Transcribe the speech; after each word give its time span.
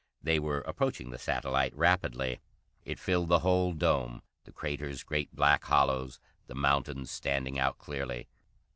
They 0.23 0.39
were 0.39 0.61
approaching 0.61 1.11
the 1.11 1.19
satellite 1.19 1.75
rapidly. 1.77 2.39
It 2.85 2.97
filled 2.97 3.29
the 3.29 3.37
whole 3.41 3.71
dome, 3.71 4.23
the 4.45 4.51
craters 4.51 5.03
great 5.03 5.35
black 5.35 5.63
hollows, 5.65 6.19
the 6.47 6.55
mountains 6.55 7.11
standing 7.11 7.59
out 7.59 7.77
clearly. 7.77 8.27